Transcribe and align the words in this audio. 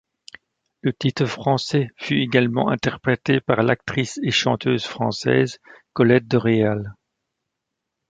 Le 0.81 0.93
titre 0.93 1.27
français 1.27 1.89
fut 1.95 2.19
également 2.21 2.69
interprété 2.69 3.39
par 3.39 3.61
l'actrice 3.61 4.19
et 4.23 4.31
chanteuse 4.31 4.83
française 4.87 5.59
Colette 5.93 6.27
Deréal. 6.27 6.95